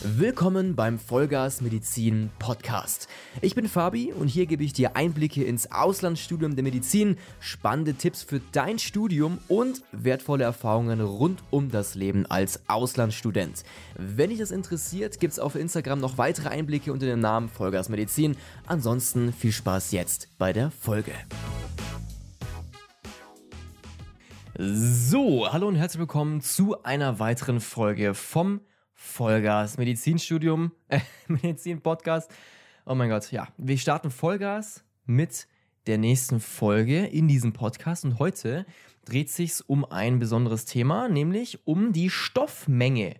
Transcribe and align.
Willkommen 0.00 0.76
beim 0.76 0.96
Vollgas 0.96 1.60
Medizin 1.60 2.30
Podcast. 2.38 3.08
Ich 3.40 3.56
bin 3.56 3.66
Fabi 3.66 4.12
und 4.12 4.28
hier 4.28 4.46
gebe 4.46 4.62
ich 4.62 4.72
dir 4.72 4.94
Einblicke 4.94 5.42
ins 5.42 5.72
Auslandsstudium 5.72 6.54
der 6.54 6.62
Medizin, 6.62 7.16
spannende 7.40 7.94
Tipps 7.94 8.22
für 8.22 8.40
dein 8.52 8.78
Studium 8.78 9.38
und 9.48 9.82
wertvolle 9.90 10.44
Erfahrungen 10.44 11.00
rund 11.00 11.42
um 11.50 11.72
das 11.72 11.96
Leben 11.96 12.26
als 12.26 12.68
Auslandsstudent. 12.68 13.64
Wenn 13.96 14.30
dich 14.30 14.38
das 14.38 14.52
interessiert, 14.52 15.18
gibt 15.18 15.32
es 15.32 15.40
auf 15.40 15.56
Instagram 15.56 15.98
noch 15.98 16.16
weitere 16.16 16.50
Einblicke 16.50 16.92
unter 16.92 17.06
dem 17.06 17.18
Namen 17.18 17.48
Vollgas 17.48 17.88
Medizin. 17.88 18.36
Ansonsten 18.66 19.32
viel 19.32 19.50
Spaß 19.50 19.90
jetzt 19.90 20.28
bei 20.38 20.52
der 20.52 20.70
Folge. 20.70 21.12
So, 24.56 25.52
hallo 25.52 25.66
und 25.66 25.74
herzlich 25.74 25.98
willkommen 25.98 26.40
zu 26.40 26.84
einer 26.84 27.18
weiteren 27.18 27.58
Folge 27.60 28.14
vom 28.14 28.60
Vollgas 29.00 29.78
Medizinstudium, 29.78 30.72
äh, 30.88 30.98
Medizin-Podcast. 31.28 32.32
Oh 32.84 32.96
mein 32.96 33.08
Gott, 33.08 33.30
ja. 33.30 33.46
Wir 33.56 33.78
starten 33.78 34.10
Vollgas 34.10 34.82
mit 35.06 35.46
der 35.86 35.98
nächsten 35.98 36.40
Folge 36.40 37.06
in 37.06 37.28
diesem 37.28 37.52
Podcast 37.52 38.04
und 38.04 38.18
heute 38.18 38.66
dreht 39.04 39.30
sich 39.30 39.60
um 39.68 39.84
ein 39.84 40.18
besonderes 40.18 40.64
Thema, 40.64 41.08
nämlich 41.08 41.64
um 41.64 41.92
die 41.92 42.10
Stoffmenge 42.10 43.14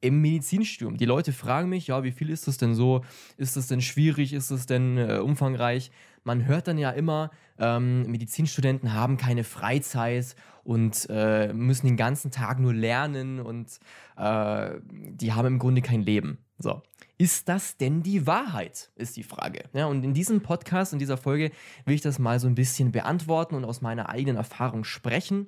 im 0.00 0.22
Medizinstudium. 0.22 0.96
Die 0.96 1.04
Leute 1.04 1.34
fragen 1.34 1.68
mich, 1.68 1.88
ja, 1.88 2.02
wie 2.04 2.12
viel 2.12 2.30
ist 2.30 2.48
das 2.48 2.56
denn 2.56 2.74
so? 2.74 3.04
Ist 3.36 3.54
das 3.58 3.68
denn 3.68 3.82
schwierig? 3.82 4.32
Ist 4.32 4.50
das 4.50 4.64
denn 4.64 4.96
äh, 4.96 5.18
umfangreich? 5.18 5.90
Man 6.28 6.44
hört 6.44 6.68
dann 6.68 6.76
ja 6.76 6.90
immer, 6.90 7.30
ähm, 7.58 8.02
Medizinstudenten 8.02 8.92
haben 8.92 9.16
keine 9.16 9.44
Freizeit 9.44 10.36
und 10.62 11.06
äh, 11.08 11.54
müssen 11.54 11.86
den 11.86 11.96
ganzen 11.96 12.30
Tag 12.30 12.60
nur 12.60 12.74
lernen 12.74 13.40
und 13.40 13.80
äh, 14.18 14.72
die 14.84 15.32
haben 15.32 15.46
im 15.46 15.58
Grunde 15.58 15.80
kein 15.80 16.02
Leben. 16.02 16.36
So. 16.58 16.82
Ist 17.16 17.48
das 17.48 17.78
denn 17.78 18.02
die 18.02 18.26
Wahrheit? 18.26 18.90
Ist 18.94 19.16
die 19.16 19.22
Frage. 19.22 19.70
Ja, 19.72 19.86
und 19.86 20.04
in 20.04 20.12
diesem 20.12 20.42
Podcast, 20.42 20.92
in 20.92 20.98
dieser 20.98 21.16
Folge, 21.16 21.50
will 21.86 21.94
ich 21.94 22.02
das 22.02 22.18
mal 22.18 22.38
so 22.38 22.46
ein 22.46 22.54
bisschen 22.54 22.92
beantworten 22.92 23.54
und 23.54 23.64
aus 23.64 23.80
meiner 23.80 24.10
eigenen 24.10 24.36
Erfahrung 24.36 24.84
sprechen. 24.84 25.46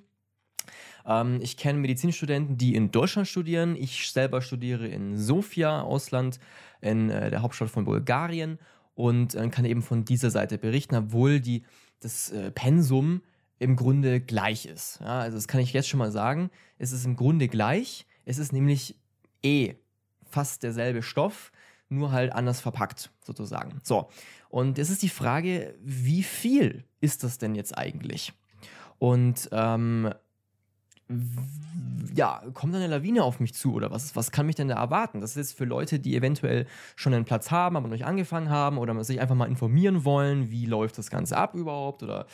Ähm, 1.07 1.41
ich 1.43 1.59
kenne 1.59 1.79
Medizinstudenten, 1.79 2.57
die 2.57 2.75
in 2.75 2.91
Deutschland 2.91 3.29
studieren. 3.29 3.77
Ich 3.77 4.11
selber 4.11 4.41
studiere 4.41 4.89
in 4.89 5.19
Sofia, 5.19 5.83
Ausland, 5.83 6.41
in 6.81 7.11
äh, 7.11 7.29
der 7.29 7.43
Hauptstadt 7.43 7.69
von 7.69 7.85
Bulgarien 7.85 8.59
und 8.95 9.35
äh, 9.35 9.49
kann 9.49 9.65
eben 9.65 9.83
von 9.83 10.05
dieser 10.05 10.31
Seite 10.31 10.59
berichten, 10.59 10.95
obwohl 10.95 11.41
die, 11.41 11.65
das 12.01 12.31
äh, 12.31 12.51
Pensum 12.51 13.23
im 13.59 13.77
Grunde 13.77 14.21
gleich 14.21 14.67
ist. 14.67 15.01
Ja, 15.01 15.21
also 15.21 15.37
das 15.37 15.49
kann 15.49 15.61
ich 15.61 15.73
jetzt 15.73 15.89
schon 15.89 15.99
mal 15.99 16.11
sagen. 16.11 16.51
Es 16.79 16.93
ist 16.93 17.05
im 17.05 17.17
Grunde 17.17 17.49
gleich. 17.49 18.07
Es 18.25 18.39
ist 18.39 18.53
nämlich 18.53 18.97
eh 19.43 19.75
fast 20.25 20.63
derselbe 20.63 21.03
Stoff, 21.03 21.53
nur 21.89 22.13
halt 22.13 22.33
anders 22.33 22.61
verpackt, 22.61 23.11
sozusagen. 23.23 23.81
So. 23.83 24.09
Und 24.49 24.79
es 24.79 24.91
ist 24.91 25.03
die 25.03 25.09
Frage, 25.09 25.75
wie 25.83 26.23
viel 26.23 26.85
ist 27.01 27.23
das 27.25 27.39
denn 27.39 27.55
jetzt 27.55 27.77
eigentlich? 27.77 28.33
Und 28.99 29.49
ähm, 29.53 30.13
ja, 32.15 32.43
kommt 32.55 32.75
da 32.75 32.79
eine 32.79 32.87
Lawine 32.89 33.23
auf 33.25 33.41
mich 33.41 33.55
zu 33.55 33.75
oder 33.75 33.91
was, 33.91 34.17
was 34.17 34.31
kann 34.31 34.47
mich 34.47 34.57
denn 34.57 34.69
da 34.69 34.77
erwarten? 34.77 35.21
Das 35.21 35.37
ist 35.37 35.53
für 35.53 35.65
Leute, 35.65 35.99
die 35.99 36.17
eventuell 36.17 36.67
schon 36.97 37.15
einen 37.15 37.25
Platz 37.25 37.51
haben, 37.51 37.77
aber 37.77 37.89
noch 37.89 37.95
nicht 37.95 38.07
angefangen 38.07 38.51
haben 38.51 38.79
oder 38.79 39.03
sich 39.05 39.21
einfach 39.21 39.35
mal 39.35 39.49
informieren 39.49 40.05
wollen, 40.05 40.51
wie 40.51 40.67
läuft 40.67 40.99
das 40.99 41.11
Ganze 41.11 41.37
ab 41.37 41.55
überhaupt 41.55 42.03
oder 42.03 42.27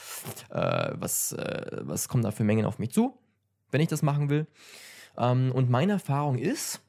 äh, 0.51 0.93
was, 0.95 1.33
äh, 1.33 1.79
was 1.83 2.09
kommt 2.09 2.25
da 2.25 2.31
für 2.31 2.45
Mengen 2.45 2.67
auf 2.67 2.79
mich 2.79 2.93
zu, 2.93 3.17
wenn 3.71 3.81
ich 3.81 3.89
das 3.89 4.03
machen 4.03 4.29
will. 4.29 4.47
Ähm, 5.19 5.53
und 5.53 5.71
meine 5.71 5.93
Erfahrung 5.93 6.39
ist 6.39 6.81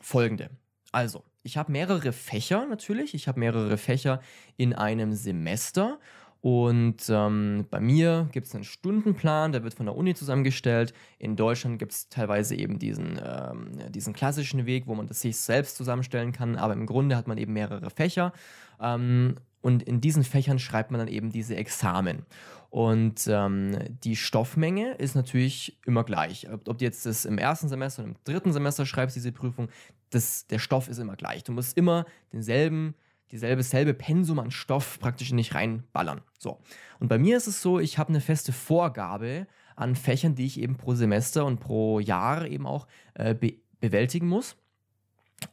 folgende. 0.00 0.50
Also, 0.92 1.22
ich 1.42 1.56
habe 1.56 1.70
mehrere 1.70 2.12
Fächer 2.12 2.66
natürlich. 2.66 3.14
Ich 3.14 3.28
habe 3.28 3.38
mehrere 3.38 3.76
Fächer 3.76 4.20
in 4.56 4.74
einem 4.74 5.12
Semester 5.12 5.98
und 6.40 7.08
ähm, 7.08 7.66
bei 7.70 7.80
mir 7.80 8.28
gibt 8.32 8.46
es 8.46 8.54
einen 8.54 8.64
Stundenplan, 8.64 9.52
der 9.52 9.64
wird 9.64 9.74
von 9.74 9.86
der 9.86 9.96
Uni 9.96 10.14
zusammengestellt. 10.14 10.92
In 11.18 11.34
Deutschland 11.34 11.78
gibt 11.78 11.92
es 11.92 12.08
teilweise 12.08 12.54
eben 12.54 12.78
diesen, 12.78 13.20
ähm, 13.24 13.78
diesen 13.90 14.12
klassischen 14.12 14.66
Weg, 14.66 14.86
wo 14.86 14.94
man 14.94 15.06
das 15.06 15.22
sich 15.22 15.36
selbst 15.36 15.76
zusammenstellen 15.76 16.32
kann, 16.32 16.56
aber 16.56 16.74
im 16.74 16.86
Grunde 16.86 17.16
hat 17.16 17.26
man 17.26 17.38
eben 17.38 17.52
mehrere 17.52 17.90
Fächer. 17.90 18.32
Ähm, 18.80 19.36
und 19.60 19.82
in 19.82 20.00
diesen 20.00 20.22
Fächern 20.22 20.60
schreibt 20.60 20.92
man 20.92 21.00
dann 21.00 21.08
eben 21.08 21.32
diese 21.32 21.56
Examen. 21.56 22.24
Und 22.70 23.26
ähm, 23.26 23.76
die 24.04 24.14
Stoffmenge 24.14 24.94
ist 24.94 25.16
natürlich 25.16 25.78
immer 25.86 26.04
gleich. 26.04 26.48
Ob, 26.52 26.68
ob 26.68 26.78
du 26.78 26.84
jetzt 26.84 27.06
das 27.06 27.24
im 27.24 27.38
ersten 27.38 27.68
Semester 27.68 28.02
oder 28.02 28.10
im 28.10 28.16
dritten 28.22 28.52
Semester 28.52 28.86
schreibst, 28.86 29.16
diese 29.16 29.32
Prüfung, 29.32 29.68
das, 30.10 30.46
der 30.46 30.58
Stoff 30.58 30.88
ist 30.88 30.98
immer 30.98 31.16
gleich. 31.16 31.42
Du 31.42 31.52
musst 31.52 31.76
immer 31.76 32.04
denselben 32.32 32.94
dieselbe 33.30 33.62
selbe 33.62 33.94
Pensum 33.94 34.38
an 34.38 34.50
Stoff 34.50 34.98
praktisch 35.00 35.32
nicht 35.32 35.54
reinballern. 35.54 36.22
So. 36.38 36.60
Und 37.00 37.08
bei 37.08 37.18
mir 37.18 37.36
ist 37.36 37.46
es 37.46 37.62
so, 37.62 37.78
ich 37.78 37.98
habe 37.98 38.10
eine 38.10 38.20
feste 38.20 38.52
Vorgabe 38.52 39.46
an 39.74 39.94
Fächern, 39.94 40.34
die 40.34 40.46
ich 40.46 40.60
eben 40.60 40.76
pro 40.76 40.94
Semester 40.94 41.44
und 41.44 41.60
pro 41.60 42.00
Jahr 42.00 42.46
eben 42.46 42.66
auch 42.66 42.86
äh, 43.14 43.34
be 43.34 43.54
bewältigen 43.78 44.26
muss. 44.26 44.56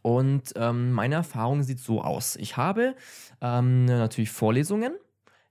Und 0.02 0.54
ähm, 0.56 0.94
meine 0.94 1.16
Erfahrung 1.16 1.62
sieht 1.62 1.80
so 1.80 2.02
aus. 2.02 2.38
Ich 2.38 2.56
habe 2.56 2.96
ähm, 3.42 3.84
natürlich 3.84 4.32
Vorlesungen, 4.32 4.94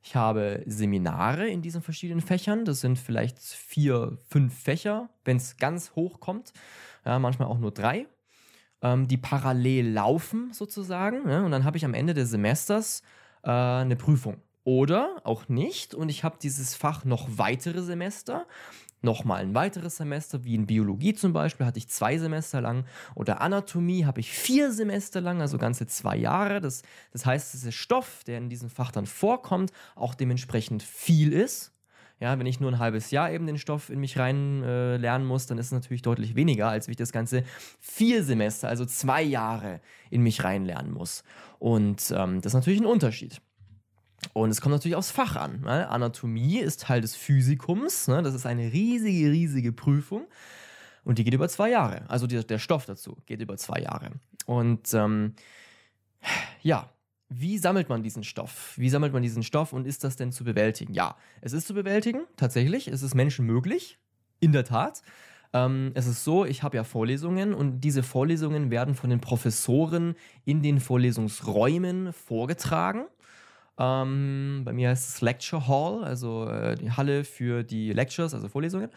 ich 0.03 0.17
habe 0.17 0.63
Seminare 0.67 1.49
in 1.49 1.63
diesen 1.63 1.83
verschiedenen 1.83 2.23
Fächern. 2.23 2.65
Das 2.65 2.81
sind 2.81 2.99
vielleicht 2.99 3.39
vier, 3.39 4.19
fünf 4.29 4.59
Fächer, 4.59 5.11
wenn 5.25 5.37
es 5.37 5.59
ganz 5.59 5.93
hoch 5.95 6.19
kommt. 6.19 6.53
Ja, 7.05 7.19
manchmal 7.19 7.49
auch 7.49 7.59
nur 7.59 7.73
drei 7.73 8.07
ähm, 8.83 9.09
die 9.09 9.17
parallel 9.17 9.93
laufen 9.93 10.53
sozusagen. 10.53 11.27
Ne? 11.27 11.45
Und 11.45 11.51
dann 11.51 11.65
habe 11.65 11.77
ich 11.77 11.85
am 11.85 11.95
Ende 11.95 12.15
des 12.15 12.31
Semesters 12.31 13.03
äh, 13.43 13.51
eine 13.51 13.97
Prüfung. 13.97 14.37
Oder 14.65 15.21
auch 15.25 15.49
nicht. 15.49 15.95
Und 15.95 16.09
ich 16.09 16.23
habe 16.23 16.37
dieses 16.41 16.75
Fach 16.75 17.05
noch 17.05 17.27
weitere 17.37 17.83
Semester. 17.83 18.47
Nochmal 19.05 19.41
ein 19.41 19.55
weiteres 19.55 19.97
Semester, 19.97 20.45
wie 20.45 20.55
in 20.55 20.67
Biologie 20.67 21.15
zum 21.15 21.33
Beispiel, 21.33 21.67
hatte 21.67 21.79
ich 21.79 21.89
zwei 21.89 22.19
Semester 22.19 22.61
lang. 22.61 22.85
Oder 23.17 23.41
Anatomie 23.41 24.05
habe 24.05 24.21
ich 24.21 24.31
vier 24.31 24.71
Semester 24.71 25.21
lang, 25.21 25.41
also 25.41 25.59
ganze 25.59 25.89
zwei 25.89 26.17
Jahre. 26.17 26.61
Das, 26.61 26.83
das 27.13 27.27
heißt, 27.27 27.53
dass 27.53 27.63
der 27.63 27.73
Stoff, 27.73 28.23
der 28.25 28.39
in 28.39 28.49
diesem 28.49 28.71
Fach 28.71 28.93
dann 28.93 29.07
vorkommt, 29.07 29.73
auch 29.97 30.15
dementsprechend 30.15 30.85
viel 30.85 31.33
ist. 31.33 31.73
Ja, 32.21 32.39
wenn 32.39 32.47
ich 32.47 32.61
nur 32.61 32.71
ein 32.71 32.79
halbes 32.79 33.11
Jahr 33.11 33.31
eben 33.33 33.47
den 33.47 33.59
Stoff 33.59 33.91
in 33.91 33.99
mich 33.99 34.19
rein 34.19 34.63
äh, 34.63 34.97
lernen 34.97 35.27
muss, 35.27 35.47
dann 35.47 35.59
ist 35.59 35.67
es 35.67 35.73
natürlich 35.73 36.03
deutlich 36.03 36.37
weniger, 36.37 36.69
als 36.69 36.87
wenn 36.87 36.93
ich 36.93 36.99
das 36.99 37.13
Ganze 37.13 37.45
vier 37.81 38.23
Semester, 38.23 38.69
also 38.69 38.85
zwei 38.85 39.23
Jahre 39.23 39.81
in 40.11 40.23
mich 40.23 40.45
reinlernen 40.45 40.93
muss. 40.93 41.25
Und 41.59 42.13
ähm, 42.17 42.41
das 42.41 42.51
ist 42.51 42.55
natürlich 42.55 42.81
ein 42.81 42.87
Unterschied. 42.87 43.41
Und 44.33 44.51
es 44.51 44.61
kommt 44.61 44.73
natürlich 44.73 44.97
aufs 44.97 45.11
Fach 45.11 45.37
an. 45.37 45.63
Ne? 45.63 45.89
Anatomie 45.89 46.59
ist 46.59 46.83
Teil 46.83 47.01
des 47.01 47.17
Physikums. 47.17 48.09
Ne? 48.09 48.23
Das 48.23 48.35
ist 48.35 48.47
eine 48.47 48.73
riesige, 48.73 49.31
riesige 49.31 49.73
Prüfung. 49.73 50.27
Und 51.05 51.19
die 51.19 51.25
geht 51.25 51.35
über 51.35 51.49
zwei 51.49 51.71
Jahre. 51.71 52.09
Also 52.09 52.27
die, 52.27 52.45
der 52.47 52.59
Stoff 52.59 52.87
dazu 52.87 53.19
geht 53.27 53.41
über 53.41 53.57
zwei 53.57 53.81
Jahre. 53.81 54.13
Und 54.47 54.95
ähm, 54.95 55.35
ja, 56.63 56.89
wie 57.35 57.59
sammelt 57.59 57.89
man 57.89 58.03
diesen 58.03 58.25
Stoff? 58.25 58.75
Wie 58.77 58.89
sammelt 58.89 59.13
man 59.13 59.23
diesen 59.23 59.43
Stoff 59.43 59.73
und 59.73 59.87
ist 59.87 60.05
das 60.05 60.17
denn 60.17 60.33
zu 60.33 60.45
bewältigen? 60.45 60.93
Ja, 60.93 61.17
es 61.41 61.53
ist 61.53 61.67
zu 61.67 61.75
bewältigen, 61.75 62.23
tatsächlich. 62.37 62.89
Es 62.89 63.03
ist 63.03 63.15
Menschen 63.15 63.47
möglich, 63.47 63.99
in 64.41 64.53
der 64.53 64.65
Tat. 64.65 65.03
Ähm, 65.53 65.93
es 65.95 66.07
ist 66.07 66.25
so, 66.25 66.45
ich 66.45 66.63
habe 66.63 66.77
ja 66.77 66.85
Vorlesungen 66.85 67.55
und 67.55 67.81
diese 67.81 68.03
Vorlesungen 68.03 68.71
werden 68.71 68.95
von 68.95 69.11
den 69.11 69.21
Professoren 69.21 70.15
in 70.45 70.63
den 70.63 70.81
Vorlesungsräumen 70.81 72.13
vorgetragen. 72.13 73.05
Ähm, 73.79 74.63
bei 74.65 74.73
mir 74.73 74.91
heißt 74.91 75.09
es 75.09 75.21
Lecture 75.21 75.67
Hall, 75.67 76.05
also 76.05 76.49
äh, 76.49 76.75
die 76.77 76.91
Halle 76.91 77.25
für 77.25 77.63
die 77.63 77.93
Lectures, 77.93 78.35
also 78.35 78.49
Vorlesungen. 78.49 78.91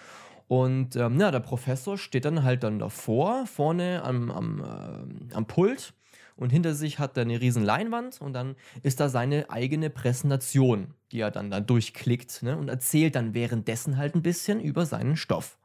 Und 0.47 0.95
ähm, 0.95 1.19
ja, 1.19 1.31
der 1.31 1.40
Professor 1.40 1.97
steht 1.97 2.25
dann 2.25 2.44
halt 2.44 2.63
dann 2.63 2.79
davor, 2.79 3.47
vorne 3.47 4.04
am, 4.04 4.30
am, 4.30 4.62
äh, 4.62 5.36
am 5.36 5.45
Pult 5.48 5.94
und 6.37 6.51
hinter 6.51 6.75
sich 6.75 6.99
hat 6.99 7.17
er 7.17 7.21
eine 7.21 7.39
riesen 7.39 7.63
Leinwand 7.63 8.19
und 8.19 8.33
dann 8.33 8.55
ist 8.83 8.99
da 8.99 9.09
seine 9.09 9.49
eigene 9.49 9.89
Präsentation, 9.89 10.93
die 11.11 11.21
er 11.21 11.31
dann 11.31 11.49
da 11.49 11.59
durchklickt 11.59 12.43
ne, 12.43 12.57
und 12.57 12.67
erzählt 12.67 13.15
dann 13.15 13.33
währenddessen 13.33 13.97
halt 13.97 14.15
ein 14.15 14.21
bisschen 14.21 14.59
über 14.59 14.85
seinen 14.85 15.15
Stoff. 15.15 15.57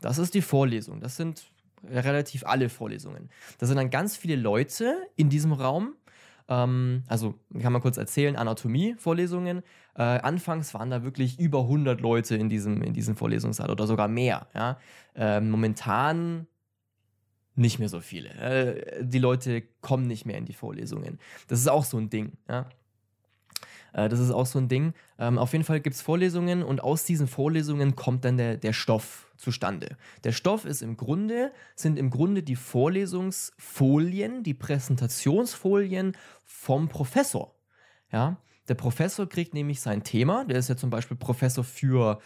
Das 0.00 0.18
ist 0.18 0.34
die 0.34 0.42
Vorlesung. 0.42 1.00
Das 1.00 1.16
sind 1.16 1.50
relativ 1.84 2.44
alle 2.44 2.68
Vorlesungen. 2.68 3.30
Da 3.58 3.66
sind 3.66 3.76
dann 3.76 3.90
ganz 3.90 4.16
viele 4.16 4.36
Leute 4.36 4.96
in 5.14 5.30
diesem 5.30 5.52
Raum. 5.52 5.94
Ähm, 6.48 7.04
also 7.06 7.34
kann 7.60 7.72
man 7.72 7.82
kurz 7.82 7.96
erzählen, 7.96 8.36
Anatomie-Vorlesungen. 8.36 9.62
Äh, 9.94 10.02
anfangs 10.02 10.74
waren 10.74 10.90
da 10.90 11.04
wirklich 11.04 11.38
über 11.38 11.60
100 11.60 12.00
Leute 12.00 12.36
in 12.36 12.48
diesem, 12.48 12.82
in 12.82 12.92
diesem 12.92 13.16
Vorlesungssaal 13.16 13.70
oder 13.70 13.86
sogar 13.86 14.08
mehr. 14.08 14.48
Ja? 14.54 14.78
Äh, 15.14 15.40
momentan 15.40 16.46
nicht 17.56 17.78
mehr 17.78 17.88
so 17.88 18.00
viele. 18.00 18.30
Äh, 18.30 19.04
die 19.04 19.18
Leute 19.18 19.62
kommen 19.80 20.06
nicht 20.06 20.26
mehr 20.26 20.38
in 20.38 20.44
die 20.44 20.52
Vorlesungen. 20.52 21.18
Das 21.48 21.58
ist 21.58 21.68
auch 21.68 21.84
so 21.84 21.98
ein 21.98 22.10
Ding. 22.10 22.32
Ja? 22.48 22.68
Äh, 23.92 24.08
das 24.08 24.20
ist 24.20 24.30
auch 24.30 24.46
so 24.46 24.58
ein 24.58 24.68
Ding. 24.68 24.92
Ähm, 25.18 25.38
auf 25.38 25.52
jeden 25.52 25.64
Fall 25.64 25.80
gibt 25.80 25.96
es 25.96 26.02
Vorlesungen 26.02 26.62
und 26.62 26.82
aus 26.82 27.04
diesen 27.04 27.26
Vorlesungen 27.26 27.96
kommt 27.96 28.24
dann 28.24 28.36
der, 28.36 28.56
der 28.56 28.72
Stoff 28.72 29.32
zustande. 29.36 29.96
Der 30.24 30.32
Stoff 30.32 30.64
ist 30.64 30.82
im 30.82 30.96
Grunde, 30.96 31.52
sind 31.74 31.98
im 31.98 32.10
Grunde 32.10 32.42
die 32.42 32.56
Vorlesungsfolien, 32.56 34.42
die 34.42 34.54
Präsentationsfolien 34.54 36.16
vom 36.44 36.88
Professor. 36.88 37.54
Ja, 38.12 38.36
der 38.68 38.74
Professor 38.74 39.28
kriegt 39.28 39.54
nämlich 39.54 39.80
sein 39.80 40.02
Thema, 40.02 40.44
der 40.44 40.58
ist 40.58 40.68
ja 40.68 40.76
zum 40.76 40.90
Beispiel 40.90 41.16
Professor 41.16 41.64
für 41.64 42.18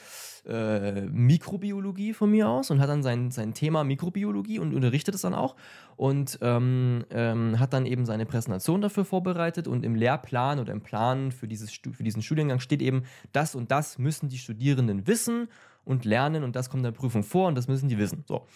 äh, 0.47 1.03
Mikrobiologie 1.03 2.15
von 2.15 2.31
mir 2.31 2.49
aus 2.49 2.71
und 2.71 2.81
hat 2.81 2.89
dann 2.89 3.03
sein, 3.03 3.31
sein 3.31 3.53
Thema 3.53 3.85
Mikrobiologie 3.85 4.59
und 4.59 4.75
unterrichtet 4.75 5.15
es 5.15 5.21
dann 5.21 5.35
auch 5.35 5.55
und 5.97 6.39
ähm, 6.41 7.05
ähm, 7.11 7.61
hat 7.61 7.73
dann 7.73 7.85
eben 7.85 8.07
seine 8.07 8.25
Präsentation 8.25 8.81
dafür 8.81 9.05
vorbereitet 9.05 9.69
und 9.69 9.85
im 9.85 9.95
Lehrplan 9.95 10.59
oder 10.59 10.73
im 10.73 10.81
Plan 10.81 11.33
für, 11.33 11.47
dieses, 11.47 11.71
für 11.73 12.03
diesen 12.03 12.23
Studiengang 12.23 12.61
steht 12.61 12.81
eben, 12.81 13.05
das 13.33 13.55
und 13.55 13.71
das 13.71 13.99
müssen 13.99 14.29
die 14.29 14.39
Studierenden 14.39 15.07
wissen 15.07 15.49
und 15.85 16.05
lernen 16.05 16.43
und 16.43 16.57
das 16.57 16.71
kommt 16.71 16.81
in 16.81 16.93
der 16.93 16.99
Prüfung 16.99 17.23
vor 17.23 17.49
und 17.49 17.55
das 17.55 17.69
müssen 17.69 17.89
die 17.89 17.99
wissen. 17.99 18.25
So. 18.27 18.47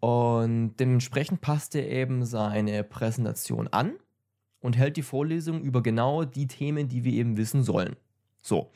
Und 0.00 0.76
dementsprechend 0.76 1.40
passt 1.40 1.74
er 1.74 1.88
eben 1.88 2.24
seine 2.26 2.84
Präsentation 2.84 3.68
an 3.68 3.92
und 4.62 4.76
hält 4.76 4.96
die 4.96 5.02
Vorlesung 5.02 5.60
über 5.62 5.82
genau 5.82 6.24
die 6.24 6.46
Themen, 6.46 6.88
die 6.88 7.04
wir 7.04 7.12
eben 7.12 7.36
wissen 7.36 7.62
sollen. 7.62 7.96
So. 8.40 8.70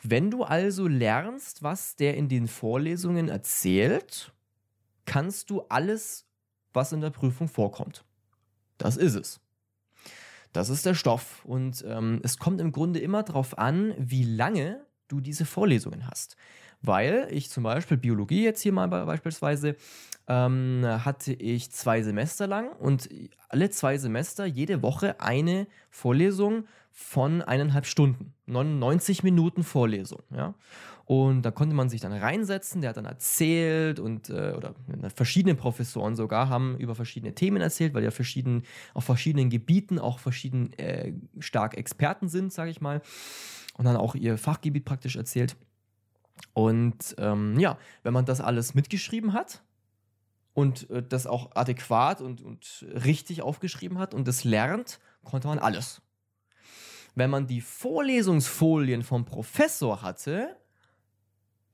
Wenn 0.00 0.30
du 0.30 0.44
also 0.44 0.86
lernst, 0.86 1.64
was 1.64 1.96
der 1.96 2.16
in 2.16 2.28
den 2.28 2.46
Vorlesungen 2.46 3.28
erzählt, 3.28 4.32
kannst 5.06 5.50
du 5.50 5.62
alles, 5.62 6.26
was 6.72 6.92
in 6.92 7.00
der 7.00 7.10
Prüfung 7.10 7.48
vorkommt. 7.48 8.04
Das 8.76 8.96
ist 8.96 9.16
es. 9.16 9.40
Das 10.52 10.68
ist 10.68 10.86
der 10.86 10.94
Stoff. 10.94 11.44
Und 11.44 11.84
ähm, 11.86 12.20
es 12.22 12.38
kommt 12.38 12.60
im 12.60 12.70
Grunde 12.70 13.00
immer 13.00 13.24
darauf 13.24 13.58
an, 13.58 13.94
wie 13.98 14.22
lange 14.22 14.86
du 15.08 15.20
diese 15.20 15.44
Vorlesungen 15.44 16.06
hast. 16.06 16.36
Weil 16.80 17.28
ich 17.30 17.50
zum 17.50 17.64
Beispiel 17.64 17.96
Biologie 17.96 18.44
jetzt 18.44 18.62
hier 18.62 18.72
mal 18.72 18.86
beispielsweise 18.86 19.76
ähm, 20.28 20.82
hatte 20.84 21.32
ich 21.32 21.70
zwei 21.72 22.02
Semester 22.02 22.46
lang 22.46 22.70
und 22.78 23.08
alle 23.48 23.70
zwei 23.70 23.98
Semester 23.98 24.46
jede 24.46 24.82
Woche 24.82 25.20
eine 25.20 25.66
Vorlesung 25.90 26.66
von 26.92 27.42
eineinhalb 27.42 27.86
Stunden. 27.86 28.34
99 28.46 29.22
Minuten 29.22 29.62
Vorlesung, 29.62 30.22
ja. 30.30 30.54
Und 31.08 31.40
da 31.40 31.50
konnte 31.50 31.74
man 31.74 31.88
sich 31.88 32.02
dann 32.02 32.12
reinsetzen, 32.12 32.82
der 32.82 32.90
hat 32.90 32.98
dann 32.98 33.06
erzählt 33.06 33.98
und 33.98 34.28
äh, 34.28 34.52
oder 34.54 34.74
verschiedene 35.14 35.54
Professoren 35.54 36.16
sogar 36.16 36.50
haben 36.50 36.76
über 36.76 36.94
verschiedene 36.94 37.34
Themen 37.34 37.62
erzählt, 37.62 37.94
weil 37.94 38.04
ja 38.04 38.10
verschieden, 38.10 38.64
auf 38.92 39.04
verschiedenen 39.04 39.48
Gebieten 39.48 39.98
auch 39.98 40.18
verschieden 40.18 40.74
äh, 40.74 41.14
stark 41.38 41.78
Experten 41.78 42.28
sind, 42.28 42.52
sage 42.52 42.70
ich 42.70 42.82
mal. 42.82 43.00
Und 43.78 43.86
dann 43.86 43.96
auch 43.96 44.16
ihr 44.16 44.36
Fachgebiet 44.36 44.84
praktisch 44.84 45.16
erzählt. 45.16 45.56
Und 46.54 47.14
ähm, 47.18 47.58
ja, 47.58 47.78
wenn 48.02 48.12
man 48.12 48.24
das 48.24 48.40
alles 48.40 48.74
mitgeschrieben 48.74 49.32
hat, 49.32 49.62
und 50.58 50.90
äh, 50.90 51.04
das 51.08 51.28
auch 51.28 51.54
adäquat 51.54 52.20
und, 52.20 52.42
und 52.42 52.84
richtig 52.92 53.42
aufgeschrieben 53.42 53.98
hat 53.98 54.12
und 54.12 54.26
das 54.26 54.42
lernt, 54.42 54.98
konnte 55.22 55.46
man 55.46 55.60
alles. 55.60 56.02
Wenn 57.14 57.30
man 57.30 57.46
die 57.46 57.60
Vorlesungsfolien 57.60 59.04
vom 59.04 59.24
Professor 59.24 60.02
hatte, 60.02 60.56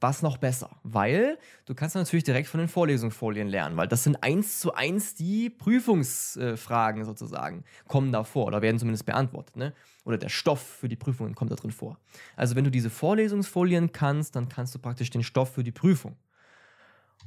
war 0.05 0.11
es 0.11 0.21
noch 0.21 0.37
besser, 0.37 0.69
weil 0.83 1.39
du 1.65 1.75
kannst 1.75 1.95
natürlich 1.95 2.25
direkt 2.25 2.47
von 2.47 2.61
den 2.61 2.69
Vorlesungsfolien 2.69 3.49
lernen, 3.49 3.79
weil 3.79 3.89
das 3.89 4.05
sind 4.05 4.23
eins 4.23 4.61
zu 4.61 4.75
eins 4.75 5.15
die 5.15 5.49
Prüfungsfragen 5.49 7.07
sozusagen, 7.07 7.65
kommen 7.89 8.13
da 8.13 8.23
vor 8.23 8.45
oder 8.45 8.61
werden 8.61 8.79
zumindest 8.79 9.07
beantwortet, 9.07 9.57
ne? 9.57 9.73
Oder 10.05 10.19
der 10.19 10.29
Stoff 10.29 10.61
für 10.61 10.91
die 10.91 10.97
Prüfungen 10.97 11.35
kommt 11.35 11.53
da 11.53 11.55
drin 11.55 11.71
vor. 11.71 11.97
Also 12.37 12.55
wenn 12.55 12.65
du 12.65 12.71
diese 12.71 12.91
Vorlesungsfolien 12.91 13.93
kannst, 13.93 14.37
dann 14.37 14.51
kannst 14.51 14.75
du 14.75 14.79
praktisch 14.79 15.09
den 15.09 15.23
Stoff 15.23 15.55
für 15.55 15.65
die 15.65 15.73
Prüfung. 15.73 16.17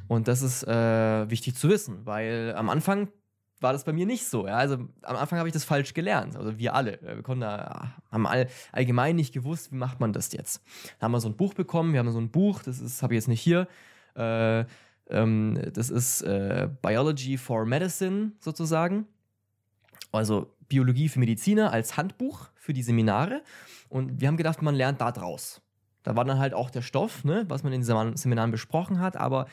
Und 0.08 0.28
das 0.28 0.44
ist 0.44 0.62
äh, 0.68 1.28
wichtig 1.32 1.56
zu 1.56 1.70
wissen, 1.70 2.06
weil 2.06 2.54
am 2.56 2.70
Anfang 2.70 3.08
war 3.60 3.74
das 3.74 3.84
bei 3.84 3.94
mir 3.94 4.06
nicht 4.06 4.26
so. 4.26 4.48
Ja? 4.48 4.56
Also 4.56 4.76
am 5.02 5.16
Anfang 5.16 5.40
habe 5.40 5.50
ich 5.50 5.54
das 5.54 5.64
falsch 5.64 5.94
gelernt. 5.94 6.36
Also 6.36 6.58
wir 6.58 6.74
alle. 6.76 7.00
Wir 7.02 7.24
konnten 7.24 7.42
da, 7.42 7.94
haben 8.12 8.28
all, 8.28 8.48
allgemein 8.72 9.16
nicht 9.16 9.34
gewusst, 9.34 9.72
wie 9.72 9.78
macht 9.78 10.00
man 10.00 10.14
das 10.14 10.32
jetzt. 10.32 10.62
Da 11.00 11.06
haben 11.06 11.12
wir 11.12 11.20
so 11.20 11.30
ein 11.30 11.36
Buch 11.36 11.54
bekommen. 11.54 11.94
Wir 11.94 12.00
haben 12.00 12.12
so 12.12 12.20
ein 12.20 12.30
Buch, 12.30 12.62
das 12.64 12.80
ist, 12.80 13.02
habe 13.02 13.14
ich 13.14 13.18
jetzt 13.18 13.28
nicht 13.28 13.42
hier. 13.42 13.68
Äh, 14.16 14.66
ähm, 15.10 15.60
das 15.74 15.90
ist 15.90 16.22
äh, 16.22 16.70
Biology 16.82 17.38
for 17.38 17.66
Medicine 17.66 18.34
sozusagen. 18.40 19.08
Also 20.12 20.54
Biologie 20.68 21.10
für 21.10 21.20
Mediziner 21.20 21.72
als 21.72 21.98
Handbuch 21.98 22.50
für 22.56 22.74
die 22.74 22.84
Seminare. 22.84 23.42
Und 23.90 24.20
wir 24.20 24.28
haben 24.28 24.38
gedacht, 24.38 24.62
man 24.62 24.76
lernt 24.76 25.02
da 25.02 25.12
draus. 25.12 25.62
Da 26.04 26.16
war 26.16 26.26
dann 26.26 26.40
halt 26.40 26.54
auch 26.54 26.70
der 26.70 26.82
Stoff, 26.82 27.24
ne, 27.24 27.46
was 27.48 27.64
man 27.64 27.74
in 27.74 27.82
den 27.82 28.16
Seminaren 28.18 28.52
besprochen 28.52 29.00
hat, 29.00 29.18
aber 29.18 29.48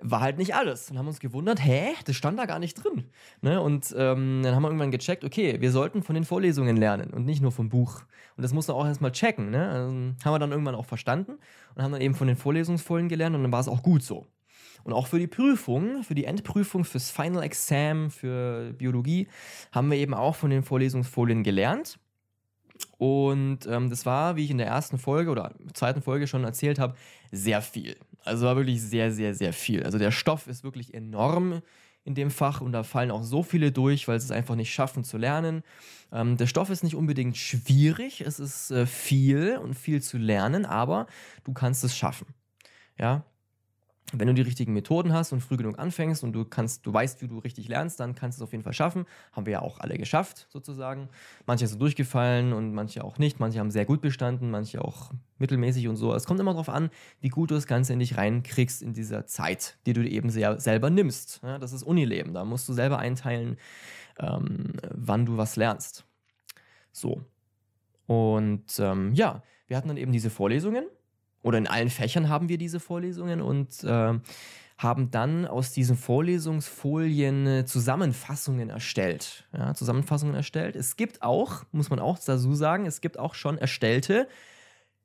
war 0.00 0.20
halt 0.20 0.38
nicht 0.38 0.54
alles. 0.54 0.90
Und 0.90 0.98
haben 0.98 1.06
uns 1.06 1.20
gewundert, 1.20 1.64
hä, 1.64 1.94
das 2.04 2.16
stand 2.16 2.38
da 2.38 2.46
gar 2.46 2.58
nicht 2.58 2.74
drin. 2.74 3.04
Ne? 3.40 3.60
Und 3.60 3.94
ähm, 3.96 4.42
dann 4.42 4.54
haben 4.54 4.62
wir 4.62 4.68
irgendwann 4.68 4.90
gecheckt, 4.90 5.24
okay, 5.24 5.60
wir 5.60 5.70
sollten 5.70 6.02
von 6.02 6.14
den 6.14 6.24
Vorlesungen 6.24 6.76
lernen 6.76 7.10
und 7.10 7.24
nicht 7.24 7.42
nur 7.42 7.52
vom 7.52 7.68
Buch. 7.68 8.02
Und 8.36 8.42
das 8.42 8.52
mussten 8.52 8.72
wir 8.72 8.76
auch 8.76 8.86
erstmal 8.86 9.12
checken. 9.12 9.50
Ne? 9.50 9.68
Also, 9.68 9.88
haben 9.88 10.34
wir 10.34 10.38
dann 10.38 10.52
irgendwann 10.52 10.74
auch 10.74 10.86
verstanden 10.86 11.38
und 11.74 11.82
haben 11.82 11.92
dann 11.92 12.00
eben 12.00 12.14
von 12.14 12.26
den 12.26 12.36
Vorlesungsfolien 12.36 13.08
gelernt 13.08 13.36
und 13.36 13.42
dann 13.42 13.52
war 13.52 13.60
es 13.60 13.68
auch 13.68 13.82
gut 13.82 14.02
so. 14.02 14.26
Und 14.84 14.92
auch 14.92 15.06
für 15.06 15.18
die 15.18 15.26
Prüfung, 15.26 16.04
für 16.04 16.14
die 16.14 16.26
Endprüfung, 16.26 16.84
fürs 16.84 17.10
Final 17.10 17.42
Exam, 17.42 18.10
für 18.10 18.72
Biologie, 18.74 19.26
haben 19.72 19.90
wir 19.90 19.98
eben 19.98 20.14
auch 20.14 20.36
von 20.36 20.50
den 20.50 20.62
Vorlesungsfolien 20.62 21.42
gelernt. 21.42 21.98
Und 22.98 23.66
ähm, 23.66 23.90
das 23.90 24.06
war, 24.06 24.36
wie 24.36 24.44
ich 24.44 24.50
in 24.50 24.58
der 24.58 24.66
ersten 24.66 24.98
Folge 24.98 25.30
oder 25.30 25.54
zweiten 25.74 26.02
Folge 26.02 26.26
schon 26.26 26.44
erzählt 26.44 26.78
habe, 26.78 26.94
sehr 27.32 27.62
viel. 27.62 27.96
Also 28.24 28.46
war 28.46 28.56
wirklich 28.56 28.82
sehr, 28.82 29.12
sehr, 29.12 29.34
sehr 29.34 29.52
viel. 29.52 29.82
Also 29.84 29.98
der 29.98 30.10
Stoff 30.10 30.46
ist 30.46 30.64
wirklich 30.64 30.94
enorm 30.94 31.62
in 32.04 32.14
dem 32.14 32.30
Fach 32.30 32.60
und 32.60 32.72
da 32.72 32.84
fallen 32.84 33.10
auch 33.10 33.24
so 33.24 33.42
viele 33.42 33.72
durch, 33.72 34.06
weil 34.06 34.20
sie 34.20 34.26
es 34.26 34.30
einfach 34.30 34.54
nicht 34.54 34.72
schaffen 34.72 35.04
zu 35.04 35.18
lernen. 35.18 35.62
Ähm, 36.12 36.36
der 36.36 36.46
Stoff 36.46 36.70
ist 36.70 36.84
nicht 36.84 36.94
unbedingt 36.94 37.36
schwierig, 37.36 38.20
es 38.20 38.38
ist 38.38 38.70
äh, 38.70 38.86
viel 38.86 39.58
und 39.58 39.74
viel 39.74 40.00
zu 40.00 40.16
lernen, 40.16 40.64
aber 40.64 41.06
du 41.44 41.52
kannst 41.52 41.82
es 41.82 41.96
schaffen. 41.96 42.28
Ja, 42.98 43.24
wenn 44.12 44.28
du 44.28 44.34
die 44.34 44.42
richtigen 44.42 44.72
Methoden 44.72 45.12
hast 45.12 45.32
und 45.32 45.40
früh 45.40 45.56
genug 45.56 45.78
anfängst 45.80 46.22
und 46.22 46.32
du 46.32 46.44
kannst, 46.44 46.86
du 46.86 46.92
weißt, 46.92 47.22
wie 47.22 47.28
du 47.28 47.38
richtig 47.38 47.68
lernst, 47.68 47.98
dann 47.98 48.14
kannst 48.14 48.38
du 48.38 48.44
es 48.44 48.46
auf 48.46 48.52
jeden 48.52 48.62
Fall 48.62 48.72
schaffen. 48.72 49.04
Haben 49.32 49.46
wir 49.46 49.54
ja 49.54 49.62
auch 49.62 49.80
alle 49.80 49.98
geschafft, 49.98 50.46
sozusagen. 50.48 51.08
Manche 51.44 51.66
sind 51.66 51.82
durchgefallen 51.82 52.52
und 52.52 52.72
manche 52.72 53.02
auch 53.02 53.18
nicht. 53.18 53.40
Manche 53.40 53.58
haben 53.58 53.72
sehr 53.72 53.84
gut 53.84 54.00
bestanden, 54.00 54.50
manche 54.50 54.82
auch 54.82 55.10
mittelmäßig 55.38 55.88
und 55.88 55.96
so. 55.96 56.14
Es 56.14 56.24
kommt 56.24 56.38
immer 56.38 56.52
darauf 56.52 56.68
an, 56.68 56.90
wie 57.20 57.30
gut 57.30 57.50
du 57.50 57.56
das 57.56 57.66
Ganze 57.66 57.94
in 57.94 57.98
dich 57.98 58.16
reinkriegst 58.16 58.80
in 58.80 58.92
dieser 58.92 59.26
Zeit, 59.26 59.76
die 59.86 59.92
du 59.92 60.08
eben 60.08 60.30
sehr, 60.30 60.60
selber 60.60 60.88
nimmst. 60.88 61.40
Ja, 61.42 61.58
das 61.58 61.72
ist 61.72 61.82
Unileben. 61.82 62.32
Da 62.32 62.44
musst 62.44 62.68
du 62.68 62.72
selber 62.72 63.00
einteilen, 63.00 63.56
ähm, 64.20 64.74
wann 64.92 65.26
du 65.26 65.36
was 65.36 65.56
lernst. 65.56 66.04
So. 66.92 67.24
Und 68.06 68.78
ähm, 68.78 69.12
ja, 69.14 69.42
wir 69.66 69.76
hatten 69.76 69.88
dann 69.88 69.96
eben 69.96 70.12
diese 70.12 70.30
Vorlesungen 70.30 70.86
oder 71.46 71.58
in 71.58 71.68
allen 71.68 71.90
Fächern 71.90 72.28
haben 72.28 72.48
wir 72.48 72.58
diese 72.58 72.80
Vorlesungen 72.80 73.40
und 73.40 73.84
äh, 73.84 74.18
haben 74.78 75.10
dann 75.12 75.46
aus 75.46 75.72
diesen 75.72 75.96
Vorlesungsfolien 75.96 77.46
äh, 77.46 77.64
Zusammenfassungen 77.64 78.68
erstellt. 78.68 79.46
Ja, 79.56 79.72
Zusammenfassungen 79.72 80.34
erstellt. 80.34 80.74
Es 80.74 80.96
gibt 80.96 81.22
auch, 81.22 81.62
muss 81.70 81.88
man 81.88 82.00
auch 82.00 82.18
dazu 82.18 82.52
sagen, 82.54 82.84
es 82.84 83.00
gibt 83.00 83.16
auch 83.16 83.34
schon 83.34 83.58
erstellte 83.58 84.26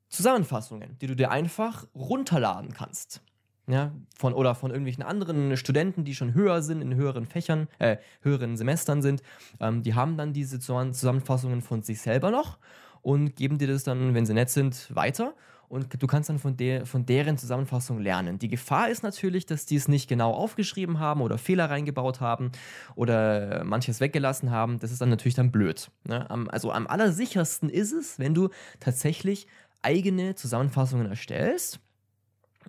Zusammenfassungen, 0.08 0.98
die 1.00 1.06
du 1.06 1.14
dir 1.14 1.30
einfach 1.30 1.86
runterladen 1.94 2.74
kannst. 2.74 3.22
Ja, 3.68 3.92
von, 4.18 4.34
oder 4.34 4.56
von 4.56 4.72
irgendwelchen 4.72 5.04
anderen 5.04 5.56
Studenten, 5.56 6.04
die 6.04 6.16
schon 6.16 6.34
höher 6.34 6.62
sind, 6.62 6.82
in 6.82 6.96
höheren 6.96 7.24
Fächern, 7.24 7.68
äh, 7.78 7.98
höheren 8.20 8.56
Semestern 8.56 9.00
sind, 9.00 9.22
ähm, 9.60 9.84
die 9.84 9.94
haben 9.94 10.16
dann 10.16 10.32
diese 10.32 10.58
Zusammenfassungen 10.58 11.62
von 11.62 11.82
sich 11.82 12.00
selber 12.00 12.32
noch 12.32 12.58
und 13.00 13.36
geben 13.36 13.58
dir 13.58 13.68
das 13.68 13.84
dann, 13.84 14.14
wenn 14.14 14.26
sie 14.26 14.34
nett 14.34 14.50
sind, 14.50 14.92
weiter 14.92 15.34
und 15.72 16.02
du 16.02 16.06
kannst 16.06 16.28
dann 16.28 16.38
von, 16.38 16.54
der, 16.58 16.84
von 16.84 17.06
deren 17.06 17.38
Zusammenfassung 17.38 17.98
lernen. 17.98 18.38
Die 18.38 18.48
Gefahr 18.48 18.90
ist 18.90 19.02
natürlich, 19.02 19.46
dass 19.46 19.64
die 19.64 19.76
es 19.76 19.88
nicht 19.88 20.06
genau 20.06 20.34
aufgeschrieben 20.34 20.98
haben 20.98 21.22
oder 21.22 21.38
Fehler 21.38 21.70
reingebaut 21.70 22.20
haben 22.20 22.52
oder 22.94 23.64
manches 23.64 23.98
weggelassen 23.98 24.50
haben. 24.50 24.78
Das 24.80 24.92
ist 24.92 25.00
dann 25.00 25.08
natürlich 25.08 25.34
dann 25.34 25.50
blöd. 25.50 25.90
Ne? 26.06 26.28
also 26.50 26.72
am 26.72 26.86
allersichersten 26.86 27.70
ist 27.70 27.92
es, 27.92 28.18
wenn 28.18 28.34
du 28.34 28.50
tatsächlich 28.80 29.46
eigene 29.80 30.34
Zusammenfassungen 30.34 31.06
erstellst 31.06 31.80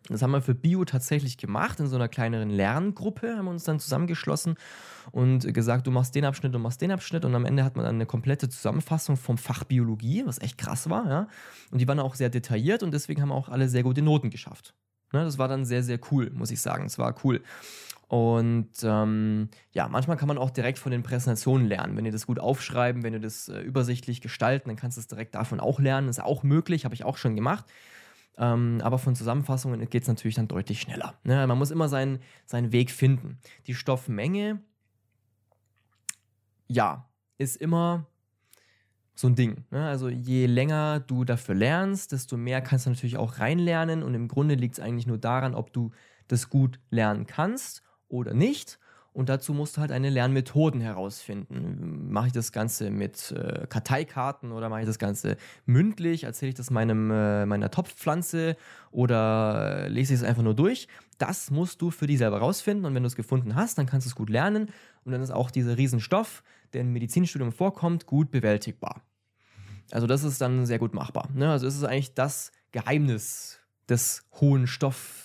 das 0.09 0.21
haben 0.21 0.31
wir 0.31 0.41
für 0.41 0.55
Bio 0.55 0.83
tatsächlich 0.85 1.37
gemacht, 1.37 1.79
in 1.79 1.87
so 1.87 1.95
einer 1.95 2.09
kleineren 2.09 2.49
Lerngruppe 2.49 3.37
haben 3.37 3.45
wir 3.45 3.51
uns 3.51 3.63
dann 3.63 3.79
zusammengeschlossen 3.79 4.55
und 5.11 5.53
gesagt, 5.53 5.87
du 5.87 5.91
machst 5.91 6.15
den 6.15 6.25
Abschnitt, 6.25 6.53
du 6.53 6.59
machst 6.59 6.81
den 6.81 6.91
Abschnitt 6.91 7.25
und 7.25 7.33
am 7.35 7.45
Ende 7.45 7.63
hat 7.63 7.75
man 7.75 7.85
dann 7.85 7.95
eine 7.95 8.05
komplette 8.05 8.49
Zusammenfassung 8.49 9.17
vom 9.17 9.37
Fach 9.37 9.63
Biologie, 9.63 10.23
was 10.25 10.41
echt 10.41 10.57
krass 10.57 10.89
war, 10.89 11.07
ja. 11.09 11.27
Und 11.71 11.79
die 11.79 11.87
waren 11.87 11.99
auch 11.99 12.15
sehr 12.15 12.29
detailliert 12.29 12.83
und 12.83 12.91
deswegen 12.91 13.21
haben 13.21 13.31
auch 13.31 13.49
alle 13.49 13.69
sehr 13.69 13.83
gute 13.83 14.01
Noten 14.01 14.29
geschafft. 14.29 14.73
Ne, 15.13 15.23
das 15.23 15.37
war 15.37 15.47
dann 15.47 15.63
sehr, 15.63 15.83
sehr 15.83 15.99
cool, 16.11 16.31
muss 16.31 16.51
ich 16.51 16.59
sagen. 16.59 16.85
Es 16.85 16.97
war 16.97 17.15
cool. 17.23 17.41
Und 18.07 18.69
ähm, 18.83 19.49
ja, 19.71 19.87
manchmal 19.87 20.17
kann 20.17 20.27
man 20.27 20.37
auch 20.37 20.49
direkt 20.49 20.79
von 20.79 20.91
den 20.91 21.03
Präsentationen 21.03 21.67
lernen. 21.67 21.95
Wenn 21.95 22.05
ihr 22.05 22.11
das 22.11 22.27
gut 22.27 22.39
aufschreiben, 22.39 23.03
wenn 23.03 23.13
ihr 23.13 23.19
das 23.19 23.47
äh, 23.47 23.59
übersichtlich 23.61 24.21
gestalten, 24.21 24.69
dann 24.69 24.75
kannst 24.75 24.97
du 24.97 25.01
es 25.01 25.07
direkt 25.07 25.35
davon 25.35 25.59
auch 25.59 25.79
lernen. 25.79 26.09
ist 26.09 26.21
auch 26.21 26.43
möglich, 26.43 26.85
habe 26.85 26.93
ich 26.93 27.05
auch 27.05 27.17
schon 27.17 27.35
gemacht. 27.35 27.65
Ähm, 28.37 28.79
aber 28.83 28.97
von 28.97 29.15
Zusammenfassungen 29.15 29.87
geht 29.89 30.03
es 30.03 30.07
natürlich 30.07 30.35
dann 30.35 30.47
deutlich 30.47 30.81
schneller. 30.81 31.15
Ne? 31.23 31.45
Man 31.45 31.57
muss 31.57 31.71
immer 31.71 31.87
seinen, 31.87 32.19
seinen 32.45 32.71
Weg 32.71 32.91
finden. 32.91 33.37
Die 33.67 33.75
Stoffmenge, 33.75 34.59
ja, 36.67 37.07
ist 37.37 37.57
immer 37.57 38.07
so 39.15 39.27
ein 39.27 39.35
Ding. 39.35 39.65
Ne? 39.69 39.87
Also 39.87 40.09
je 40.09 40.47
länger 40.47 40.99
du 40.99 41.23
dafür 41.23 41.55
lernst, 41.55 42.11
desto 42.11 42.37
mehr 42.37 42.61
kannst 42.61 42.85
du 42.85 42.89
natürlich 42.89 43.17
auch 43.17 43.39
reinlernen. 43.39 44.01
Und 44.01 44.15
im 44.15 44.27
Grunde 44.27 44.55
liegt 44.55 44.73
es 44.73 44.79
eigentlich 44.79 45.07
nur 45.07 45.19
daran, 45.19 45.53
ob 45.53 45.71
du 45.71 45.91
das 46.27 46.49
gut 46.49 46.79
lernen 46.89 47.27
kannst 47.27 47.83
oder 48.07 48.33
nicht. 48.33 48.79
Und 49.13 49.29
dazu 49.29 49.53
musst 49.53 49.77
du 49.77 49.81
halt 49.81 49.91
eine 49.91 50.09
Lernmethoden 50.09 50.81
herausfinden. 50.81 52.11
Mache 52.11 52.27
ich 52.27 52.33
das 52.33 52.51
Ganze 52.51 52.89
mit 52.89 53.31
äh, 53.31 53.67
Karteikarten 53.67 54.51
oder 54.51 54.69
mache 54.69 54.81
ich 54.81 54.87
das 54.87 54.97
Ganze 54.97 55.37
mündlich? 55.65 56.23
Erzähle 56.23 56.49
ich 56.49 56.55
das 56.55 56.71
meinem, 56.71 57.11
äh, 57.11 57.45
meiner 57.45 57.69
Topfpflanze 57.69 58.57
oder 58.89 59.83
äh, 59.85 59.87
lese 59.87 60.15
ich 60.15 60.19
es 60.21 60.25
einfach 60.25 60.41
nur 60.41 60.55
durch? 60.55 60.87
Das 61.19 61.51
musst 61.51 61.79
du 61.83 61.91
für 61.91 62.07
dich 62.07 62.17
selber 62.17 62.39
rausfinden. 62.39 62.85
Und 62.85 62.95
wenn 62.95 63.03
du 63.03 63.07
es 63.07 63.15
gefunden 63.15 63.55
hast, 63.55 63.77
dann 63.77 63.85
kannst 63.85 64.07
du 64.07 64.09
es 64.09 64.15
gut 64.15 64.31
lernen. 64.31 64.69
Und 65.05 65.11
dann 65.11 65.21
ist 65.21 65.31
auch 65.31 65.51
dieser 65.51 65.77
Riesenstoff, 65.77 66.43
der 66.73 66.81
im 66.81 66.91
Medizinstudium 66.91 67.51
vorkommt, 67.51 68.07
gut 68.07 68.31
bewältigbar. 68.31 69.03
Also 69.91 70.07
das 70.07 70.23
ist 70.23 70.41
dann 70.41 70.65
sehr 70.65 70.79
gut 70.79 70.95
machbar. 70.95 71.29
Ne? 71.35 71.51
Also 71.51 71.67
es 71.67 71.75
ist 71.75 71.83
eigentlich 71.83 72.15
das 72.15 72.51
Geheimnis 72.71 73.59
des 73.87 74.25
hohen 74.41 74.65
Stoffs 74.65 75.22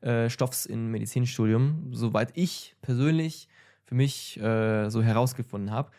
äh, 0.00 0.30
Stoffs 0.30 0.66
im 0.66 0.90
Medizinstudium, 0.90 1.92
soweit 1.92 2.30
ich 2.34 2.74
persönlich 2.82 3.48
für 3.84 3.94
mich 3.94 4.40
äh, 4.40 4.88
so 4.88 5.02
herausgefunden 5.02 5.70
habe. 5.70 5.90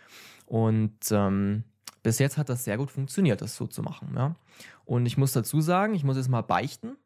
Und 0.45 1.11
ähm, 1.11 1.63
bis 2.03 2.19
jetzt 2.19 2.37
hat 2.37 2.49
das 2.49 2.63
sehr 2.63 2.77
gut 2.77 2.91
funktioniert, 2.91 3.41
das 3.41 3.55
so 3.55 3.67
zu 3.67 3.83
machen. 3.83 4.13
Ja? 4.15 4.35
Und 4.85 5.05
ich 5.05 5.17
muss 5.17 5.33
dazu 5.33 5.61
sagen, 5.61 5.93
ich 5.93 6.03
muss 6.03 6.17
jetzt 6.17 6.29
mal 6.29 6.41
beichten. 6.41 6.97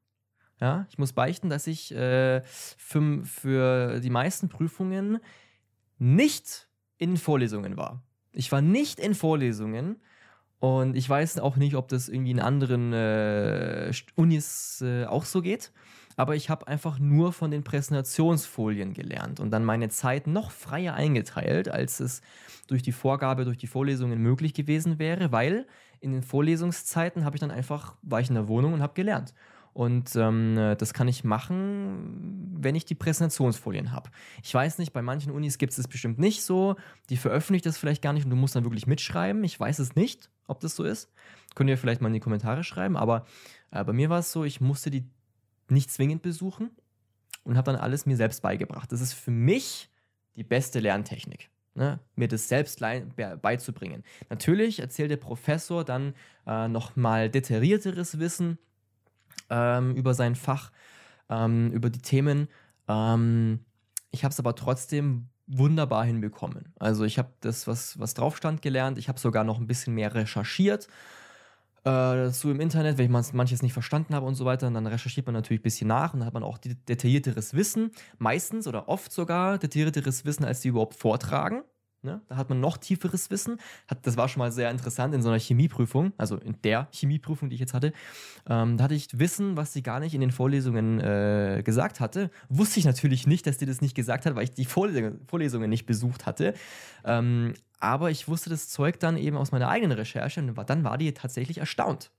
Ja, 0.61 0.85
ich 0.89 0.97
muss 0.97 1.11
beichten, 1.11 1.49
dass 1.49 1.67
ich 1.67 1.93
äh, 1.93 2.41
für, 2.45 3.25
für 3.25 3.99
die 3.99 4.09
meisten 4.09 4.47
Prüfungen 4.47 5.19
nicht 5.97 6.69
in 6.97 7.17
Vorlesungen 7.17 7.75
war. 7.75 8.01
Ich 8.31 8.51
war 8.53 8.61
nicht 8.61 8.99
in 8.99 9.15
Vorlesungen 9.15 10.01
und 10.59 10.95
ich 10.95 11.09
weiß 11.09 11.39
auch 11.39 11.55
nicht, 11.55 11.75
ob 11.75 11.87
das 11.87 12.09
irgendwie 12.09 12.31
in 12.31 12.39
anderen 12.39 12.93
äh, 12.93 13.91
Unis 14.15 14.81
äh, 14.81 15.05
auch 15.05 15.25
so 15.25 15.41
geht 15.41 15.71
aber 16.17 16.35
ich 16.35 16.49
habe 16.49 16.67
einfach 16.67 16.99
nur 16.99 17.33
von 17.33 17.51
den 17.51 17.63
Präsentationsfolien 17.63 18.93
gelernt 18.93 19.39
und 19.39 19.51
dann 19.51 19.65
meine 19.65 19.89
Zeit 19.89 20.27
noch 20.27 20.51
freier 20.51 20.93
eingeteilt, 20.93 21.69
als 21.69 21.99
es 21.99 22.21
durch 22.67 22.81
die 22.81 22.93
Vorgabe, 22.93 23.45
durch 23.45 23.57
die 23.57 23.67
Vorlesungen 23.67 24.19
möglich 24.21 24.53
gewesen 24.53 24.97
wäre, 24.97 25.31
weil 25.31 25.67
in 25.99 26.11
den 26.11 26.23
Vorlesungszeiten 26.23 27.25
habe 27.25 27.35
ich 27.35 27.41
dann 27.41 27.51
einfach, 27.51 27.95
war 28.01 28.21
ich 28.21 28.29
in 28.29 28.35
der 28.35 28.47
Wohnung 28.47 28.73
und 28.73 28.81
habe 28.81 28.93
gelernt. 28.93 29.33
Und 29.75 30.15
ähm, 30.15 30.55
das 30.77 30.93
kann 30.93 31.09
ich 31.09 31.25
machen, 31.25 32.53
wenn 32.57 32.75
ich 32.75 32.85
die 32.85 32.95
Präsentationsfolien 32.95 33.91
habe. 33.91 34.09
Ich 34.41 34.53
weiß 34.53 34.77
nicht, 34.77 34.93
bei 34.93 35.01
manchen 35.01 35.33
Unis 35.33 35.57
gibt 35.57 35.71
es 35.71 35.75
das 35.75 35.89
bestimmt 35.89 36.17
nicht 36.17 36.43
so. 36.43 36.77
Die 37.09 37.17
veröffentlicht 37.17 37.65
das 37.65 37.77
vielleicht 37.77 38.01
gar 38.01 38.13
nicht 38.13 38.23
und 38.23 38.29
du 38.29 38.37
musst 38.37 38.55
dann 38.55 38.63
wirklich 38.63 38.87
mitschreiben. 38.87 39.43
Ich 39.43 39.59
weiß 39.59 39.79
es 39.79 39.97
nicht, 39.97 40.29
ob 40.47 40.61
das 40.61 40.77
so 40.77 40.85
ist. 40.85 41.11
Könnt 41.55 41.69
ihr 41.69 41.77
vielleicht 41.77 41.99
mal 41.99 42.07
in 42.07 42.13
die 42.13 42.21
Kommentare 42.21 42.63
schreiben. 42.63 42.95
Aber 42.95 43.25
äh, 43.71 43.83
bei 43.83 43.91
mir 43.91 44.09
war 44.09 44.19
es 44.19 44.31
so, 44.31 44.45
ich 44.45 44.61
musste 44.61 44.89
die 44.91 45.03
nicht 45.67 45.91
zwingend 45.91 46.21
besuchen 46.21 46.71
und 47.43 47.57
habe 47.57 47.69
dann 47.69 47.81
alles 47.81 48.05
mir 48.05 48.15
selbst 48.15 48.41
beigebracht. 48.41 48.89
Das 48.93 49.01
ist 49.01 49.11
für 49.11 49.31
mich 49.31 49.89
die 50.37 50.45
beste 50.45 50.79
Lerntechnik. 50.79 51.49
Ne, 51.77 51.99
mir 52.15 52.29
das 52.29 52.47
selbst 52.47 52.79
beizubringen. 52.79 54.05
Natürlich 54.29 54.79
erzählt 54.79 55.11
der 55.11 55.17
Professor 55.17 55.83
dann 55.83 56.13
äh, 56.47 56.69
nochmal 56.69 57.29
detaillierteres 57.29 58.19
Wissen 58.19 58.57
ähm, 59.49 59.95
über 59.95 60.13
sein 60.13 60.35
Fach, 60.35 60.71
ähm, 61.29 61.71
über 61.71 61.89
die 61.89 62.01
Themen. 62.01 62.47
Ähm, 62.87 63.59
ich 64.11 64.23
habe 64.23 64.31
es 64.31 64.39
aber 64.39 64.55
trotzdem 64.55 65.29
wunderbar 65.47 66.05
hinbekommen. 66.05 66.73
Also 66.79 67.03
ich 67.03 67.17
habe 67.17 67.29
das, 67.41 67.67
was, 67.67 67.99
was 67.99 68.13
drauf 68.13 68.37
stand, 68.37 68.61
gelernt. 68.61 68.97
Ich 68.97 69.09
habe 69.09 69.19
sogar 69.19 69.43
noch 69.43 69.59
ein 69.59 69.67
bisschen 69.67 69.93
mehr 69.93 70.13
recherchiert 70.13 70.87
äh, 71.85 71.91
dazu 71.91 72.49
im 72.49 72.59
Internet, 72.59 72.97
wenn 72.97 73.05
ich 73.05 73.33
manches 73.33 73.61
nicht 73.61 73.73
verstanden 73.73 74.15
habe 74.15 74.25
und 74.25 74.35
so 74.35 74.43
weiter. 74.43 74.67
Und 74.67 74.73
dann 74.73 74.87
recherchiert 74.87 75.27
man 75.27 75.33
natürlich 75.33 75.61
ein 75.61 75.63
bisschen 75.63 75.87
nach 75.87 76.13
und 76.13 76.19
dann 76.19 76.27
hat 76.27 76.33
man 76.33 76.43
auch 76.43 76.57
detaillierteres 76.57 77.53
Wissen. 77.53 77.91
Meistens 78.17 78.67
oder 78.67 78.89
oft 78.89 79.11
sogar 79.11 79.59
detaillierteres 79.59 80.25
Wissen, 80.25 80.45
als 80.45 80.61
die 80.61 80.69
überhaupt 80.69 80.95
vortragen. 80.95 81.63
Ne? 82.05 82.21
Da 82.29 82.37
hat 82.37 82.49
man 82.49 82.59
noch 82.59 82.77
tieferes 82.77 83.29
Wissen. 83.29 83.57
Hat, 83.87 84.05
das 84.07 84.15
war 84.15 84.29
schon 84.29 84.39
mal 84.39 84.51
sehr 84.51 84.71
interessant 84.71 85.13
in 85.13 85.21
so 85.21 85.29
einer 85.29 85.39
Chemieprüfung, 85.39 86.13
also 86.17 86.37
in 86.37 86.55
der 86.63 86.87
Chemieprüfung, 86.91 87.49
die 87.49 87.55
ich 87.55 87.59
jetzt 87.59 87.73
hatte. 87.73 87.91
Ähm, 88.47 88.77
da 88.77 88.85
hatte 88.85 88.95
ich 88.95 89.19
Wissen, 89.19 89.57
was 89.57 89.73
sie 89.73 89.83
gar 89.83 89.99
nicht 89.99 90.13
in 90.13 90.21
den 90.21 90.31
Vorlesungen 90.31 90.99
äh, 90.99 91.61
gesagt 91.65 91.99
hatte. 91.99 92.29
Wusste 92.47 92.79
ich 92.79 92.85
natürlich 92.85 93.27
nicht, 93.27 93.47
dass 93.47 93.57
die 93.57 93.65
das 93.65 93.81
nicht 93.81 93.95
gesagt 93.95 94.25
hat, 94.25 94.35
weil 94.35 94.45
ich 94.45 94.51
die 94.51 94.65
Vorlesungen, 94.65 95.19
Vorlesungen 95.27 95.69
nicht 95.69 95.85
besucht 95.85 96.25
hatte. 96.25 96.53
Ähm, 97.03 97.53
aber 97.79 98.09
ich 98.11 98.27
wusste 98.27 98.49
das 98.49 98.69
Zeug 98.69 98.99
dann 98.99 99.17
eben 99.17 99.37
aus 99.37 99.51
meiner 99.51 99.67
eigenen 99.67 99.97
Recherche 99.97 100.39
und 100.39 100.55
dann 100.69 100.83
war 100.83 100.97
die 100.97 101.13
tatsächlich 101.13 101.57
erstaunt. 101.57 102.11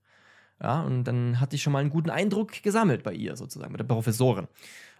Ja, 0.61 0.83
und 0.83 1.05
dann 1.05 1.39
hatte 1.39 1.57
ich 1.57 1.63
schon 1.63 1.73
mal 1.73 1.81
einen 1.81 1.91
guten 1.91 2.11
Eindruck 2.11 2.63
gesammelt 2.63 3.03
bei 3.03 3.13
ihr 3.13 3.37
sozusagen, 3.37 3.73
mit 3.73 3.81
der 3.81 3.85
Professorin. 3.85 4.49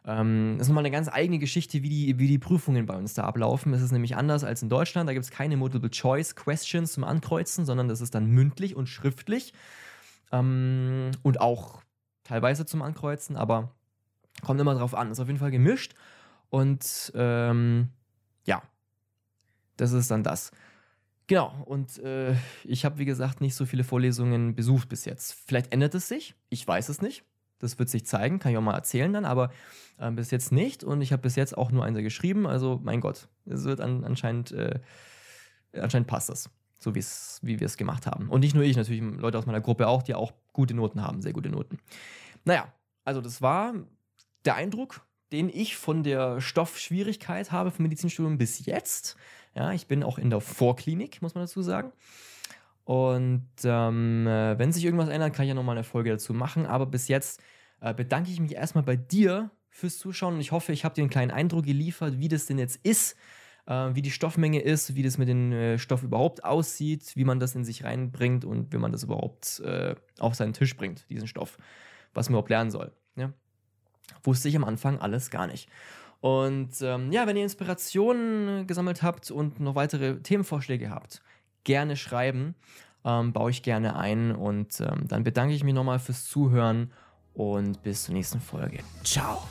Ähm, 0.07 0.55
das 0.59 0.67
ist 0.67 0.69
nochmal 0.69 0.83
eine 0.83 0.91
ganz 0.91 1.09
eigene 1.09 1.39
Geschichte, 1.39 1.83
wie 1.83 1.89
die, 1.89 2.19
wie 2.19 2.29
die 2.29 2.39
Prüfungen 2.39 2.87
bei 2.87 2.97
uns 2.97 3.15
da 3.15 3.25
ablaufen. 3.25 3.73
Das 3.73 3.83
ist 3.83 3.91
nämlich 3.91 4.17
anders 4.17 4.45
als 4.45 4.63
in 4.63 4.69
Deutschland. 4.69 5.09
Da 5.09 5.15
gibt 5.15 5.25
es 5.25 5.31
keine 5.31 5.57
Multiple-Choice-Questions 5.57 6.93
zum 6.93 7.05
Ankreuzen, 7.05 7.65
sondern 7.65 7.89
das 7.89 8.01
ist 8.01 8.15
dann 8.15 8.27
mündlich 8.27 8.77
und 8.77 8.89
schriftlich. 8.89 9.53
Ähm, 10.31 11.11
und 11.23 11.41
auch 11.41 11.83
teilweise 12.23 12.67
zum 12.67 12.83
Ankreuzen, 12.83 13.37
aber 13.37 13.73
kommt 14.43 14.61
immer 14.61 14.75
drauf 14.75 14.95
an. 14.95 15.11
Ist 15.11 15.21
auf 15.21 15.29
jeden 15.29 15.41
Fall 15.41 15.51
gemischt. 15.51 15.95
Und 16.51 17.13
ähm, 17.15 17.89
ja, 18.45 18.63
das 19.77 19.93
ist 19.93 20.11
dann 20.11 20.23
das. 20.23 20.53
Genau, 21.29 21.53
und 21.65 21.99
äh, 21.99 22.35
ich 22.65 22.85
habe, 22.85 22.99
wie 22.99 23.05
gesagt, 23.05 23.41
nicht 23.41 23.57
so 23.57 23.67
viele 23.67 23.83
Vorlesungen 23.83 24.55
besucht 24.55 24.89
bis 24.89 25.05
jetzt. 25.05 25.35
Vielleicht 25.47 25.73
ändert 25.73 25.95
es 25.95 26.09
sich, 26.09 26.35
ich 26.51 26.67
weiß 26.67 26.89
es 26.89 27.03
nicht. 27.03 27.25
Das 27.59 27.79
wird 27.79 27.89
sich 27.89 28.05
zeigen, 28.05 28.39
kann 28.39 28.53
ich 28.53 28.59
auch 28.59 28.63
mal 28.63 28.75
erzählen 28.75 29.13
dann, 29.13 29.25
aber 29.25 29.51
äh, 29.99 30.11
bis 30.11 30.31
jetzt 30.31 30.53
nicht. 30.53 30.85
Und 30.85 31.01
ich 31.01 31.13
habe 31.13 31.23
bis 31.23 31.37
jetzt 31.37 31.57
auch 31.57 31.73
nur 31.73 31.85
eine 31.85 32.03
geschrieben. 32.03 32.47
Also, 32.47 32.81
mein 32.85 33.01
Gott, 33.01 33.29
es 33.47 33.65
wird 33.65 33.81
an, 33.81 34.05
anscheinend, 34.05 34.53
äh, 34.53 34.79
anscheinend 35.73 36.07
passt 36.07 36.29
das, 36.29 36.51
so 36.79 36.95
wie 36.95 37.59
wir 37.59 37.67
es 37.67 37.77
gemacht 37.79 38.07
haben. 38.07 38.29
Und 38.29 38.41
nicht 38.41 38.55
nur 38.55 38.63
ich, 38.63 38.77
natürlich 38.77 39.03
Leute 39.03 39.39
aus 39.39 39.47
meiner 39.47 39.63
Gruppe 39.63 39.89
auch, 39.89 40.03
die 40.03 40.15
auch 40.15 40.33
gute 40.53 40.75
Noten 40.75 41.03
haben, 41.03 41.23
sehr 41.23 41.33
gute 41.33 41.49
Noten. 41.49 41.79
Naja, 42.45 42.73
also 43.05 43.23
das 43.23 43.41
war 43.41 43.75
der 44.45 44.55
Eindruck, 44.55 45.01
den 45.33 45.49
ich 45.49 45.77
von 45.77 46.03
der 46.03 46.41
Stoffschwierigkeit 46.41 47.53
habe 47.53 47.71
vom 47.71 47.83
Medizinstudium 47.85 48.39
bis 48.39 48.65
jetzt. 48.65 49.17
Ja, 49.55 49.73
ich 49.73 49.87
bin 49.87 50.03
auch 50.03 50.19
in 50.19 50.31
der 50.31 50.41
Vorklinik, 50.41 51.23
muss 51.23 51.35
man 51.35 51.45
dazu 51.45 51.63
sagen. 51.63 51.93
Und 52.85 53.49
ähm, 53.65 54.27
äh, 54.27 54.59
wenn 54.59 54.73
sich 54.73 54.85
irgendwas 54.85 55.09
ändert, 55.09 55.35
kann 55.35 55.45
ich 55.45 55.49
ja 55.49 55.55
nochmal 55.55 55.77
eine 55.77 55.85
Folge 55.85 56.11
dazu 56.11 56.33
machen. 56.33 56.67
Aber 56.67 56.87
bis 56.87 57.09
jetzt 57.09 57.43
äh, 57.81 57.93
bedanke 57.93 58.31
ich 58.31 58.39
mich 58.39 58.55
erstmal 58.55 58.85
bei 58.85 58.97
dir 58.97 59.51
fürs 59.71 59.99
Zuschauen 59.99 60.35
und 60.35 60.41
ich 60.41 60.53
hoffe, 60.53 60.73
ich 60.73 60.85
habe 60.85 60.95
dir 60.95 61.03
einen 61.03 61.11
kleinen 61.11 61.31
Eindruck 61.31 61.65
geliefert, 61.65 62.19
wie 62.19 62.29
das 62.29 62.47
denn 62.47 62.59
jetzt 62.59 62.77
ist, 62.85 63.17
äh, 63.67 63.91
wie 63.93 64.03
die 64.03 64.11
Stoffmenge 64.11 64.61
ist, 64.61 64.95
wie 64.95 65.03
das 65.03 65.19
mit 65.19 65.29
dem 65.29 65.53
äh, 65.53 65.79
Stoff 65.79 66.03
überhaupt 66.03 66.45
aussieht, 66.45 67.13
wie 67.15 67.25
man 67.25 67.41
das 67.41 67.55
in 67.55 67.65
sich 67.65 67.85
reinbringt 67.85 68.45
und 68.45 68.73
wie 68.73 68.79
man 68.79 68.93
das 68.93 69.03
überhaupt 69.03 69.61
äh, 69.61 69.95
auf 70.19 70.35
seinen 70.35 70.55
Tisch 70.55 70.77
bringt, 70.77 71.09
diesen 71.11 71.27
Stoff, 71.27 71.59
was 72.15 72.29
man 72.29 72.35
überhaupt 72.35 72.51
lernen 72.51 72.71
soll. 72.71 72.93
Ja? 73.17 73.33
Wusste 74.23 74.49
ich 74.49 74.57
am 74.57 74.65
Anfang 74.65 74.99
alles 75.01 75.31
gar 75.31 75.47
nicht. 75.47 75.69
Und 76.21 76.71
ähm, 76.81 77.13
ja, 77.13 77.27
wenn 77.27 77.37
ihr 77.37 77.45
Inspirationen 77.45 78.67
gesammelt 78.67 79.03
habt 79.03 79.31
und 79.31 79.61
noch 79.61 79.75
weitere 79.75 80.21
Themenvorschläge 80.21 80.91
habt, 80.91 81.23
gerne 81.65 81.97
schreiben. 81.97 82.55
Ähm, 83.05 83.33
baue 83.33 83.51
ich 83.51 83.63
gerne 83.63 83.97
ein. 83.97 84.35
Und 84.35 84.81
ähm, 84.81 85.07
dann 85.07 85.23
bedanke 85.23 85.55
ich 85.55 85.63
mich 85.63 85.75
nochmal 85.75 85.99
fürs 85.99 86.25
Zuhören 86.25 86.91
und 87.35 87.83
bis 87.83 88.05
zur 88.05 88.15
nächsten 88.15 88.41
Folge. 88.41 88.79
Ciao. 89.05 89.43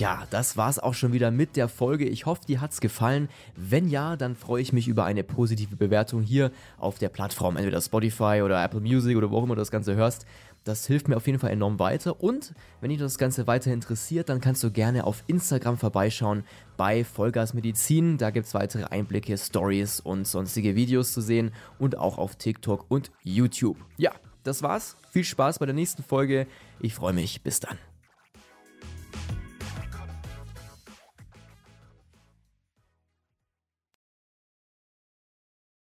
Tja, 0.00 0.26
das 0.30 0.56
war's 0.56 0.78
auch 0.78 0.94
schon 0.94 1.12
wieder 1.12 1.30
mit 1.30 1.56
der 1.56 1.68
Folge. 1.68 2.06
Ich 2.06 2.24
hoffe, 2.24 2.40
dir 2.48 2.62
hat's 2.62 2.80
gefallen. 2.80 3.28
Wenn 3.54 3.86
ja, 3.86 4.16
dann 4.16 4.34
freue 4.34 4.62
ich 4.62 4.72
mich 4.72 4.88
über 4.88 5.04
eine 5.04 5.22
positive 5.22 5.76
Bewertung 5.76 6.22
hier 6.22 6.52
auf 6.78 6.98
der 6.98 7.10
Plattform, 7.10 7.58
entweder 7.58 7.82
Spotify 7.82 8.40
oder 8.42 8.64
Apple 8.64 8.80
Music 8.80 9.14
oder 9.18 9.30
wo 9.30 9.36
auch 9.36 9.42
immer 9.42 9.56
du 9.56 9.60
das 9.60 9.70
Ganze 9.70 9.96
hörst. 9.96 10.24
Das 10.64 10.86
hilft 10.86 11.08
mir 11.08 11.18
auf 11.18 11.26
jeden 11.26 11.38
Fall 11.38 11.50
enorm 11.50 11.78
weiter. 11.78 12.18
Und 12.22 12.54
wenn 12.80 12.88
dich 12.88 12.98
das 12.98 13.18
Ganze 13.18 13.46
weiter 13.46 13.74
interessiert, 13.74 14.30
dann 14.30 14.40
kannst 14.40 14.62
du 14.62 14.70
gerne 14.70 15.04
auf 15.04 15.22
Instagram 15.26 15.76
vorbeischauen 15.76 16.44
bei 16.78 17.04
Vollgas 17.04 17.52
Medizin. 17.52 18.16
Da 18.16 18.30
gibt 18.30 18.46
es 18.46 18.54
weitere 18.54 18.84
Einblicke, 18.84 19.36
Stories 19.36 20.00
und 20.00 20.26
sonstige 20.26 20.76
Videos 20.76 21.12
zu 21.12 21.20
sehen 21.20 21.52
und 21.78 21.98
auch 21.98 22.16
auf 22.16 22.36
TikTok 22.36 22.86
und 22.88 23.10
YouTube. 23.22 23.76
Ja, 23.98 24.12
das 24.44 24.62
war's. 24.62 24.96
Viel 25.10 25.24
Spaß 25.24 25.58
bei 25.58 25.66
der 25.66 25.74
nächsten 25.74 26.02
Folge. 26.02 26.46
Ich 26.80 26.94
freue 26.94 27.12
mich. 27.12 27.42
Bis 27.42 27.60
dann. 27.60 27.76